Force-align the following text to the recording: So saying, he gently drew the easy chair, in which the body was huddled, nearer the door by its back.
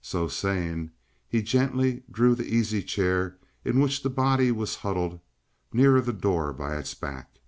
So 0.00 0.28
saying, 0.28 0.92
he 1.28 1.42
gently 1.42 2.04
drew 2.08 2.36
the 2.36 2.46
easy 2.46 2.84
chair, 2.84 3.36
in 3.64 3.80
which 3.80 4.04
the 4.04 4.08
body 4.08 4.52
was 4.52 4.76
huddled, 4.76 5.18
nearer 5.72 6.00
the 6.00 6.12
door 6.12 6.52
by 6.52 6.76
its 6.76 6.94
back. 6.94 7.40